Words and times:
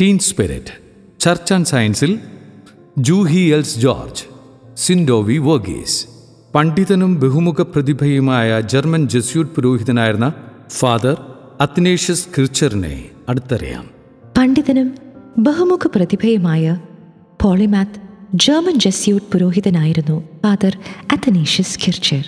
Tin 0.00 0.18
spirit 0.18 0.72
church 1.20 1.54
and 1.54 1.66
സയൻസിൽ 1.66 2.18
Juhi 2.98 3.38
else 3.38 3.78
George 3.78 4.22
സിൻഡോവി 4.76 5.38
വർഗീസ് 5.38 6.06
പണ്ഡിതനും 6.54 7.20
ബഹുമുഖ 7.20 7.62
പ്രതിഭയുമായ 7.62 8.60
ജർമ്മൻ 8.60 9.08
ജസ്യൂട്ട് 9.08 9.54
പുരോഹിതനായിരുന്ന 9.54 10.32
ഫാദർ 10.70 11.16
അത്നേഷ്യസ് 11.60 12.28
ക്രിച്ചറിനെ 12.36 13.10
അടുത്തറിയാം. 13.28 13.90
പണ്ഡിതനും 14.38 14.94
ബഹുമുഖ 15.38 15.86
പ്രതിഭയുമായ 15.94 16.80
പോളിമാത്ത് 17.42 18.00
ജർമ്മൻ 18.34 18.78
ജസ്യൂട്ട് 18.78 19.32
പുരോഹിതനായിരുന്നു 19.32 20.28
ഫാദർ 20.42 20.78
അത്തനേഷ്യസ് 21.12 21.78
കിർച്ചർ 21.86 22.24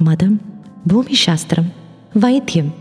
മതം 0.00 0.40
ഭൂമിശാസ്ത്രം 0.86 1.72
വൈദ്യം 2.16 2.72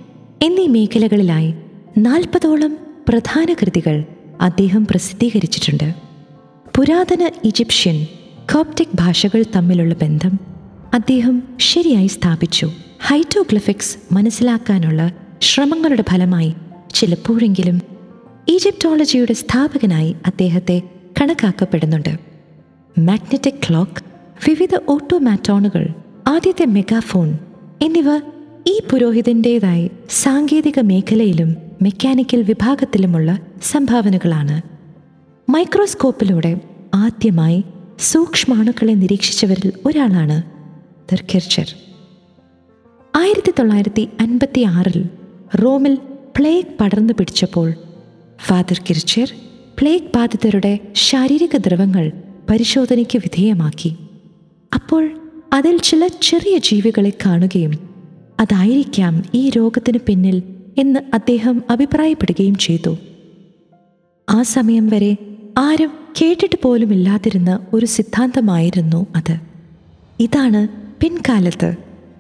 എന്നീ 0.42 0.68
മേഖലകളിലായി 0.68 1.54
നാൽപ്പതോളം 1.98 2.78
പ്രധാന 3.10 3.54
കൃതികൾ 3.54 4.06
അദ്ദേഹം 4.42 4.88
പ്രസിദ്ധീകരിച്ചിട്ടുണ്ട്. 4.88 5.94
പുരാതന 6.78 7.30
ഈജിപ്ഷ്യൻ 7.46 8.06
കോപ്റ്റിക് 8.54 8.88
ഭാഷകൾ 8.96 9.44
തമ്മിലുള്ള 9.56 9.94
ബന്ധം 9.94 10.40
അദ്ദേഹം 10.94 11.44
ശരിയായി 11.60 12.08
സ്ഥാപിച്ചു. 12.08 12.72
ഹൈറ്റോഗ്ലിഫിക്സ് 13.08 14.14
മനസ്സിലാക്കാനുള്ള 14.14 15.12
ശ്രമങ്ങളുടെ 15.42 16.04
ഫലമായി 16.10 16.54
ചിലപ്പോഴെങ്കിലും 16.94 17.82
ഈജിപ്റ്റോളജിയുടെ 18.50 19.34
സ്ഥാപകനായി 19.34 20.16
അദ്ദേഹത്തെ 20.26 20.82
കണക്കാക്കപ്പെടുന്നുണ്ട്. 21.22 22.18
മാഗ്നറ്റിക് 23.00 23.54
ക്ലോക്ക് 23.54 24.04
വിവിധ 24.48 24.70
ഓട്ടോമാറ്റോണുകൾ 24.90 25.88
ആദ്യത്തെ 26.28 26.66
മെഗാഫോൺ 26.66 27.38
എന്നിവ 27.82 28.18
ഈ 28.68 28.82
പുരോഹിതന്റെതായി 28.92 29.92
സാങ്കേതിക 30.10 30.80
മേഖലയിലും 30.80 31.65
മെക്കാനിക്കൽ 31.82 32.42
വിഭാഗത്തിലുമുള്ള 32.42 33.40
സംഭാവനകളാണ്. 33.64 34.62
മൈക്രോസ്കോപ്പിലൂടെ 35.50 36.62
ആദ്യമായി 36.96 37.64
സൂക്ഷ്മാണുക്കളെ 38.00 38.94
നിരീക്ഷിച്ചവരിൽ 38.94 39.74
ഒരാളാണ് 39.86 40.44
ദർഖിർച്ചർ 41.12 41.76
ആയിരത്തി 43.16 43.54
തൊള്ളായിരത്തി 43.60 44.08
അൻപത്തി 44.20 44.62
ആറിൽ 44.62 45.10
റോമിൽ 45.64 45.98
പ്ലേഗ് 46.38 46.78
പടർന്നു 46.82 47.14
പിടിച്ചപ്പോൾ 47.14 47.74
ഫാദർ 48.40 48.82
കിർച്ചർ 48.90 49.34
പ്ലേഗ് 49.80 50.12
ബാധിതരുടെ 50.16 50.80
ശാരീരിക 50.96 51.58
ദ്രവങ്ങൾ 51.58 52.12
പരിശോധനയ്ക്ക് 52.50 53.18
വിധേയമാക്കി. 53.18 53.96
അപ്പോൾ 54.74 55.10
അതിൽ 55.54 55.78
ചില 55.78 56.08
ചെറിയ 56.08 56.58
ജീവികളെ 56.58 57.14
കാണുകയും 57.26 57.90
അതായിരിക്കാം 58.40 59.24
ഈ 59.34 59.50
രോഗത്തിന് 59.50 59.98
പിന്നിൽ 60.08 60.44
എന്ന് 60.78 61.00
അദ്ദേഹം 61.14 61.64
അഭിപ്രായപ്പെടുകയും 61.70 62.56
ചെയ്തു. 62.56 62.98
ആ 64.30 64.42
സമയം 64.42 64.90
വരെ 64.90 65.18
ആരും 65.58 65.92
കേട്ടിട്ട് 66.22 66.58
പോലുമില്ലാതിരുന്ന 66.64 67.66
ഒരു 67.74 67.86
സിദ്ധാന്തമായിരുന്നു 67.86 69.06
അത്. 69.16 69.40
ഇതാണ് 70.20 70.68
പിൻകാലത്ത് 71.02 71.76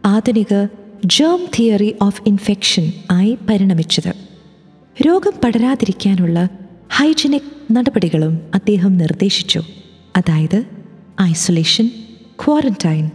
ആധുനിക 0.06 0.66
ജേം 1.06 1.48
തിയറി 1.59 1.95
ഓഫ് 2.02 2.22
ഇൻഫെക്ഷൻ 2.28 2.92
ആയി 3.11 3.38
പരിണമിച്ചത്. 3.50 4.14
രോഗം 5.08 5.31
പടരാതിരിക്കാനുള്ള 5.44 6.50
ഹൈജനിക് 6.89 7.73
നടപടികളും 7.73 8.39
അദ്ദേഹം 8.53 8.98
നിർദ്ദേശിച്ചു. 8.98 9.61
അതായത് 10.17 10.66
ഐസൊലേഷൻ 11.22 11.89
ക്വാറന്റൈൻ 12.45 13.09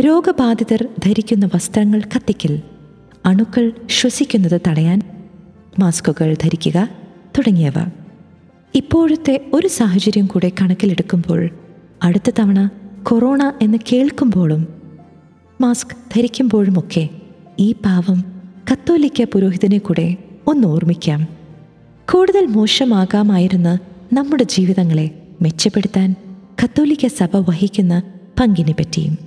രോഗബാധിതർ 0.00 0.88
ധരിക്കുന്ന 1.04 1.46
വസ്ത്രങ്ങൾ 1.54 2.02
കത്തിക്കൽ 2.16 2.62
അണുക്കൾ 3.26 3.72
ശ്വസിക്കുന്നത് 3.88 4.60
തടയാൻ 4.68 5.02
മാസ്കുകൾ 5.78 6.36
ധരിക്കുക 6.42 6.88
തുടങ്ങിയവ. 7.38 7.72
ഇപ്പോഴത്തെ 8.74 9.40
ഒരു 9.52 9.68
സാഹചര്യം 9.68 10.26
കൂടെ 10.26 10.52
കണക്കിലെടുക്കുമ്പോൾ 10.60 11.50
അടുത്ത 12.02 12.30
തവണ 12.38 12.70
കൊറോണ 13.02 13.52
എന്ന് 13.62 13.78
കേൾക്കുമ്പോഴും 13.92 14.68
മാസ്ക് 15.60 15.96
ധരിക്കുമ്പോഴുമൊക്കെ 16.16 17.08
ഈ 17.58 17.72
പാവം 17.72 18.24
കത്തോലിക്ക 18.72 19.22
പുരോഹിതനെ 19.22 19.78
കൂടെ 19.78 20.16
ഒന്ന് 20.46 20.68
ഓർമ്മിക്കാം. 20.68 21.28
കൂടുതൽ 22.12 22.46
മോശമാകാമായിരുന്ന 22.46 23.78
നമ്മുടെ 24.12 24.42
ജീവിതങ്ങളെ 24.42 25.10
മെച്ചപ്പെടുത്താൻ 25.42 26.14
കത്തോലിക്ക 26.64 27.06
സഭ 27.06 27.36
വഹിക്കുന്ന 27.36 28.02
പങ്കിനെ 28.40 28.72
പറ്റിയും 28.72 29.18